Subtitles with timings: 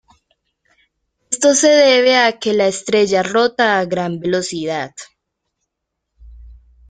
[1.29, 4.91] Esto se debe a que la estrella rota a gran velocidad.